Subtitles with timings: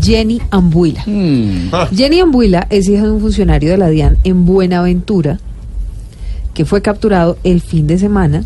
[0.00, 1.04] Jenny Ambuila.
[1.94, 5.38] Jenny Ambuila es hija de un funcionario de la DIAN en Buenaventura
[6.54, 8.44] que fue capturado el fin de semana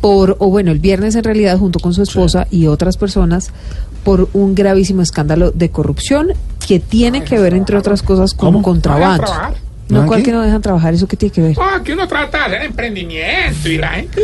[0.00, 3.50] por, o bueno, el viernes en realidad junto con su esposa y otras personas
[4.04, 6.28] por un gravísimo escándalo de corrupción
[6.66, 9.26] que tiene que ver, entre otras cosas, con contrabando.
[9.88, 10.94] No, ¿cuál que no dejan trabajar?
[10.94, 11.56] ¿Eso qué tiene que ver?
[11.60, 14.20] Ah, que uno trata de hacer emprendimiento y la gente.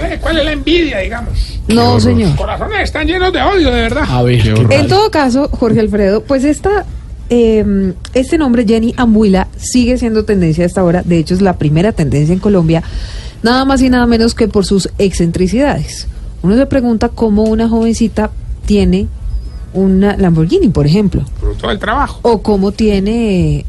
[0.00, 1.58] eh, ¿Cuál es la envidia, digamos?
[1.66, 2.28] No, señor.
[2.28, 4.04] Los corazones están llenos de odio, de verdad.
[4.08, 6.86] A ver, En todo caso, Jorge Alfredo, pues esta,
[7.28, 11.02] eh, este nombre, Jenny Ambuila, sigue siendo tendencia a esta hora.
[11.04, 12.82] De hecho, es la primera tendencia en Colombia,
[13.42, 16.06] nada más y nada menos que por sus excentricidades.
[16.42, 18.30] Uno se pregunta cómo una jovencita
[18.64, 19.08] tiene
[19.74, 22.20] una Lamborghini, por ejemplo, Fruto del trabajo.
[22.22, 23.64] o cómo tiene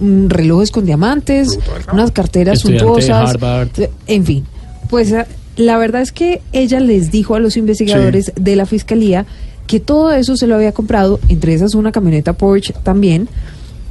[0.00, 1.58] relojes con diamantes,
[1.92, 3.68] unas carteras Estudiante suntuosas, Harvard.
[4.06, 4.46] en fin.
[4.88, 9.26] Pues eh, la verdad es que ella les dijo a los investigadores de la fiscalía
[9.66, 13.28] que todo eso se lo había comprado, entre esas una camioneta Porsche también,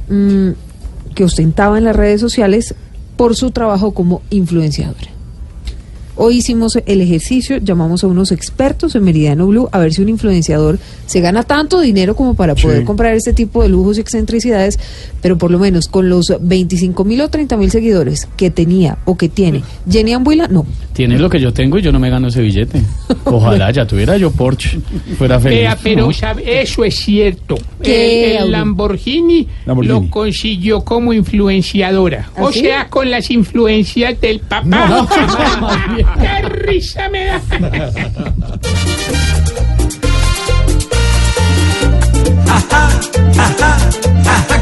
[0.08, 0.50] mm,
[1.14, 2.74] que ostentaba en las redes sociales
[3.16, 5.19] por su trabajo como influenciadora.
[6.22, 10.10] Hoy hicimos el ejercicio, llamamos a unos expertos en Meridiano Blue a ver si un
[10.10, 14.78] influenciador se gana tanto dinero como para poder comprar este tipo de lujos y excentricidades,
[15.22, 19.16] pero por lo menos con los 25 mil o 30 mil seguidores que tenía o
[19.16, 20.66] que tiene Jenny Ambuila, no.
[20.92, 22.82] Tienes lo que yo tengo y yo no me gano ese billete.
[23.24, 24.78] Ojalá ya tuviera yo Porsche.
[25.16, 25.60] Fuera feliz.
[25.60, 26.12] Vea, pero No.
[26.12, 27.54] sabe, eso es cierto.
[27.82, 28.50] ¿Qué, El, el?
[28.52, 29.94] Lamborghini, Lamborghini.
[30.04, 32.28] lo consiguió como influenciadora.
[32.36, 32.60] ¿Ah, o sí?
[32.60, 35.06] sea, con las influencias del papá.
[36.20, 37.40] ¡Qué risa me da!
[42.48, 42.88] Ajá,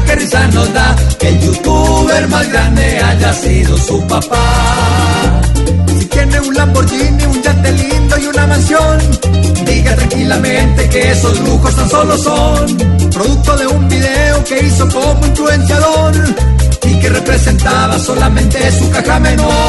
[0.05, 5.41] qué risa nos da que el youtuber más grande haya sido su papá.
[5.99, 8.99] Si tiene un Lamborghini, un yate lindo y una mansión,
[9.65, 12.77] diga tranquilamente que esos lujos tan solo son
[13.11, 16.13] producto de un video que hizo como influenciador
[16.83, 19.68] y que representaba solamente su caja menor.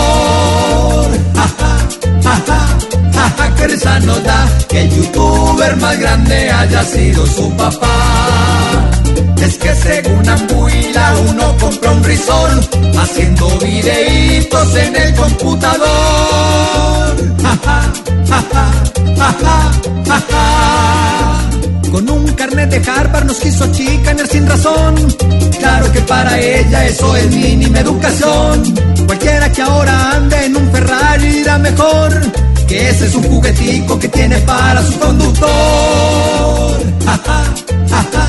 [4.07, 8.91] Da que el youtuber más grande haya sido su papá.
[9.43, 12.69] Es que según Ambuila uno compra un risol
[12.99, 15.91] haciendo videitos en el computador.
[21.91, 24.95] Con un carnet de Harvard nos quiso chicanear sin razón.
[25.59, 28.63] Claro que para ella eso es mínima educación.
[29.07, 34.09] Cualquiera que ahora ande en un Ferrari dirá mejor que ese es un juguetico que
[34.09, 35.49] tiene para su conductor.
[37.05, 37.43] Ajá,
[37.91, 38.25] ajá,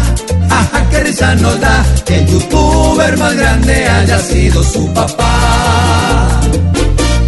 [0.50, 6.42] ajá, qué risa nos da que el youtuber más grande haya sido su papá.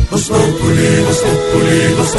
[0.10, 2.10] Vos populi, vos populi, vos